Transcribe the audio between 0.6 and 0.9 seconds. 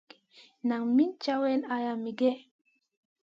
Nan